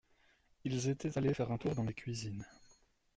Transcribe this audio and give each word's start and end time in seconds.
Ils 0.63 0.89
étaient 0.89 1.15
allés 1.19 1.31
faire 1.35 1.51
un 1.51 1.59
tour 1.59 1.75
dans 1.75 1.83
les 1.83 1.93
cuisines. 1.93 2.43